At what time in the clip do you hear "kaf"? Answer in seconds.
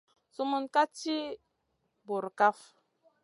2.39-2.59